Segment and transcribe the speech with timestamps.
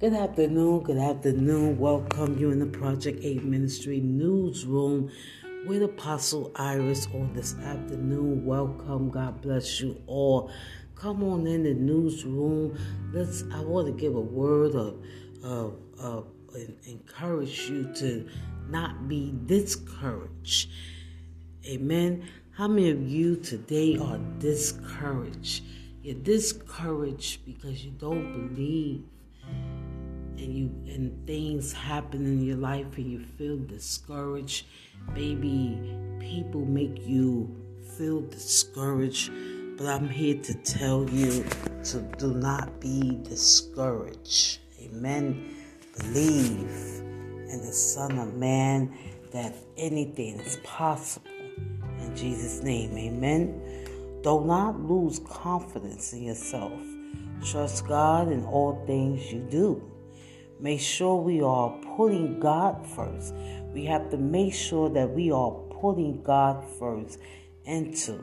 [0.00, 1.78] Good afternoon, good afternoon.
[1.78, 5.10] Welcome you in the Project 8 Ministry newsroom
[5.66, 8.46] with Apostle Iris on this afternoon.
[8.46, 10.50] Welcome, God bless you all.
[10.94, 12.78] Come on in the newsroom.
[13.12, 15.04] Let's I want to give a word of
[15.44, 16.28] of, of
[16.86, 18.26] encourage you to
[18.70, 20.70] not be discouraged.
[21.66, 22.26] Amen.
[22.52, 25.62] How many of you today are discouraged?
[26.02, 29.04] You're discouraged because you don't believe
[30.40, 34.66] and you and things happen in your life and you feel discouraged
[35.14, 35.78] maybe
[36.18, 37.54] people make you
[37.96, 39.30] feel discouraged
[39.76, 41.44] but i'm here to tell you
[41.82, 44.58] to do not be discouraged.
[44.82, 45.54] Amen.
[45.98, 46.68] Believe
[47.48, 48.96] in the son of man
[49.32, 51.30] that anything is possible.
[52.00, 54.20] In jesus name amen.
[54.22, 56.72] Do not lose confidence in yourself.
[57.44, 59.82] Trust god in all things you do
[60.60, 63.34] make sure we are putting God first.
[63.72, 67.18] We have to make sure that we are putting God first
[67.64, 68.22] into,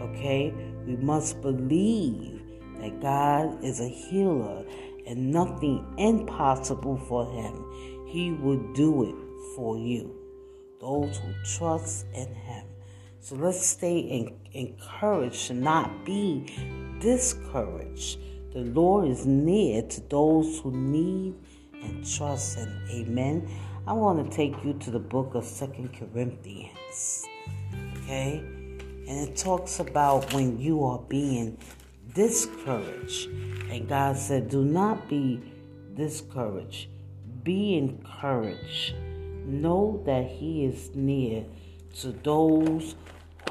[0.00, 0.54] okay?
[0.86, 2.40] We must believe
[2.80, 4.64] that God is a healer
[5.06, 8.06] and nothing impossible for him.
[8.08, 10.14] He will do it for you.
[10.80, 12.66] Those who trust in him.
[13.20, 16.46] So let's stay encouraged to not be
[17.00, 18.18] discouraged.
[18.52, 21.34] The Lord is near to those who need
[21.84, 23.48] and trust and amen.
[23.86, 27.24] I want to take you to the book of Second Corinthians.
[27.98, 28.38] Okay?
[29.06, 31.58] And it talks about when you are being
[32.14, 33.28] discouraged.
[33.70, 35.40] And God said, Do not be
[35.94, 36.88] discouraged.
[37.42, 38.94] Be encouraged.
[39.44, 41.44] Know that He is near
[42.00, 42.94] to those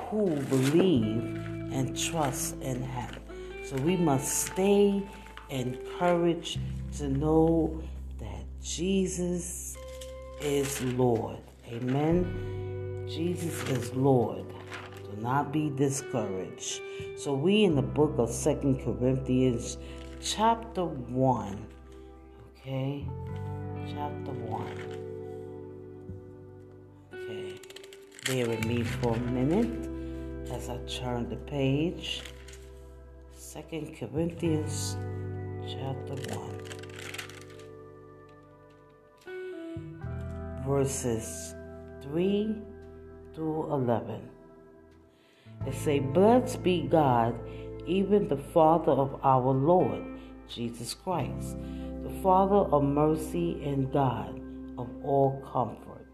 [0.09, 1.23] who believe
[1.71, 3.19] and trust and have.
[3.65, 5.03] So we must stay
[5.49, 6.59] encouraged
[6.97, 7.81] to know
[8.63, 9.75] Jesus
[10.39, 11.41] is Lord.
[11.67, 13.05] Amen.
[13.09, 14.45] Jesus is Lord.
[15.03, 16.79] Do not be discouraged.
[17.17, 19.77] So we in the book of Second Corinthians
[20.21, 21.67] chapter 1.
[22.57, 23.05] Okay?
[23.89, 24.67] Chapter 1.
[27.15, 27.59] Okay.
[28.25, 29.89] Bear with me for a minute
[30.53, 32.21] as I turn the page.
[33.35, 34.95] Second Corinthians
[35.67, 36.82] chapter 1.
[40.67, 41.55] Verses
[42.03, 42.55] 3
[43.33, 44.29] through 11.
[45.67, 47.35] It say, Blessed be God,
[47.85, 50.03] even the Father of our Lord
[50.47, 51.57] Jesus Christ,
[52.03, 54.39] the Father of mercy and God
[54.77, 56.07] of all comfort,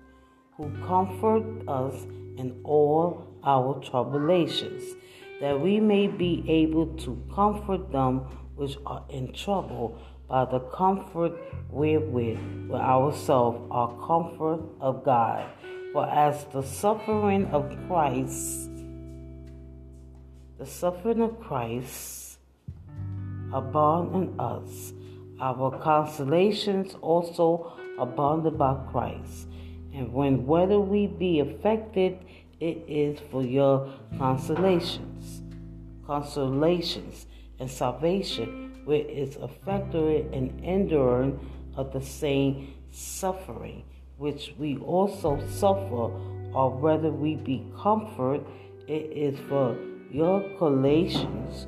[0.56, 2.06] who comfort us
[2.38, 4.96] in all our tribulations,
[5.42, 8.20] that we may be able to comfort them
[8.56, 9.98] which are in trouble
[10.30, 11.34] by the comfort
[11.72, 15.44] wherewith we ourselves are comfort of God.
[15.92, 18.70] For as the suffering of Christ,
[20.60, 22.38] the suffering of Christ
[23.52, 24.94] abound in us,
[25.42, 29.48] our consolations also abounded by Christ.
[29.96, 32.20] And when whether we be affected,
[32.60, 35.42] it is for your consolations,
[36.06, 37.26] consolations
[37.60, 41.40] and salvation which is effectually an enduring
[41.76, 43.84] of the same suffering,
[44.18, 46.10] which we also suffer,
[46.54, 48.44] or whether we be comforted,
[48.88, 49.78] it is for
[50.10, 51.68] your collations,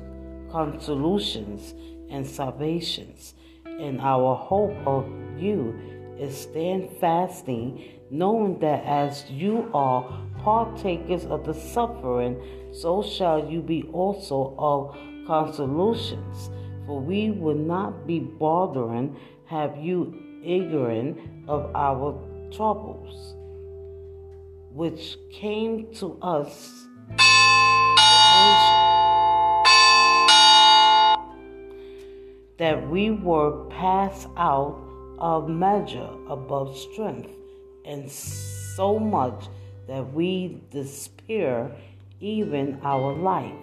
[0.50, 1.74] consolations,
[2.10, 3.34] and salvations.
[3.66, 5.06] And our hope of
[5.38, 10.02] you is stand fasting, knowing that as you are
[10.42, 12.36] partakers of the suffering,
[12.72, 16.50] so shall you be also of consolations
[16.86, 19.16] for we would not be bothering
[19.46, 22.18] have you ignorant of our
[22.50, 23.34] troubles,
[24.72, 26.86] which came to us
[32.58, 34.78] that we were passed out
[35.18, 37.30] of measure above strength,
[37.84, 39.48] and so much
[39.88, 41.70] that we despair
[42.20, 43.54] even our life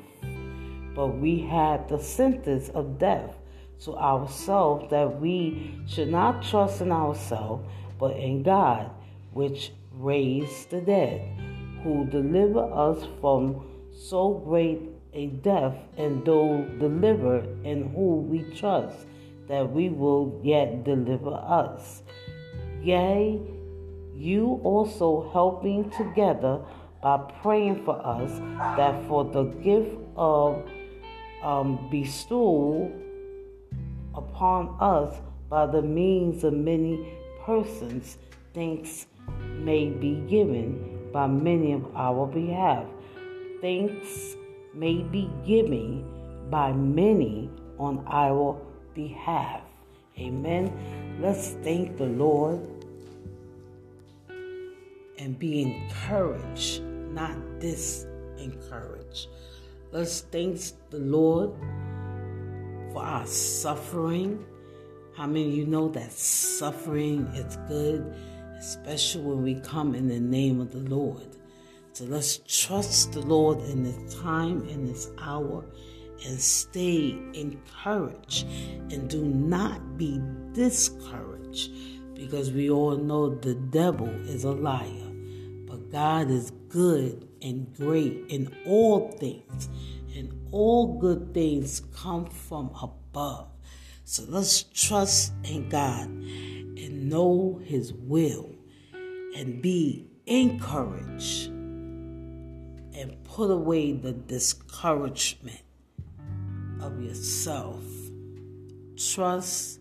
[0.95, 3.35] but we had the sentence of death
[3.83, 7.65] to ourselves that we should not trust in ourselves,
[7.97, 8.91] but in God,
[9.31, 11.21] which raised the dead,
[11.83, 14.81] who delivered us from so great
[15.13, 19.07] a death, and though delivered in whom we trust,
[19.47, 22.03] that we will yet deliver us.
[22.81, 23.39] Yea,
[24.13, 26.59] you also helping together
[27.01, 28.31] by praying for us
[28.77, 30.63] that for the gift of
[31.43, 32.91] um, bestow
[34.15, 35.15] upon us
[35.49, 37.13] by the means of many
[37.45, 38.17] persons,
[38.53, 39.07] thanks
[39.57, 42.85] may be given by many of our behalf.
[43.61, 44.35] Thanks
[44.73, 46.05] may be given
[46.49, 48.59] by many on our
[48.93, 49.61] behalf.
[50.17, 51.17] Amen.
[51.21, 52.59] Let's thank the Lord
[55.17, 59.27] and be encouraged, not disencouraged.
[59.91, 61.49] Let's thank the Lord
[62.93, 64.45] for our suffering.
[65.17, 68.13] How many you know that suffering is good,
[68.59, 71.35] especially when we come in the name of the Lord?
[71.93, 75.65] So let's trust the Lord in this time, in this hour,
[76.23, 78.45] and stay encouraged
[78.91, 80.21] and do not be
[80.53, 81.71] discouraged
[82.13, 85.08] because we all know the devil is a liar.
[85.69, 89.69] But God is good and great in all things,
[90.15, 93.47] and all good things come from above.
[94.03, 98.49] So let's trust in God and know His will
[99.35, 101.47] and be encouraged
[102.99, 105.61] and put away the discouragement
[106.81, 107.83] of yourself.
[108.97, 109.79] Trust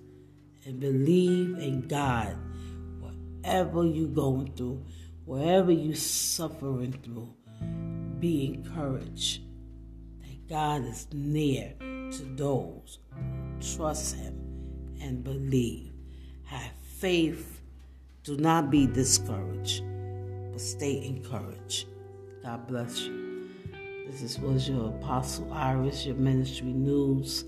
[0.66, 2.36] and believe in God.
[3.00, 4.84] Whatever you're going through,
[5.28, 7.28] wherever you're suffering through,
[8.18, 9.42] be encouraged
[10.22, 15.92] that God is near to those who trust Him and believe.
[16.44, 17.60] Have faith.
[18.24, 19.84] Do not be discouraged,
[20.50, 21.88] but stay encouraged.
[22.42, 23.50] God bless you.
[24.06, 27.44] This is, was your Apostle Iris, your ministry news.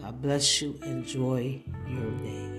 [0.00, 0.78] God bless you.
[0.82, 2.57] Enjoy your day.